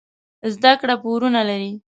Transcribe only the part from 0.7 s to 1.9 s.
کړې پورونه لري.